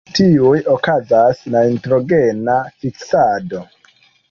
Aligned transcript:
En 0.09 0.13
tiuj 0.19 0.61
okazas 0.75 1.43
la 1.57 1.61
nitrogena 1.67 2.57
fiksado. 2.87 3.65